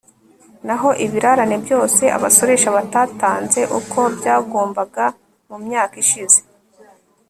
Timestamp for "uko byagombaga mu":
3.79-5.57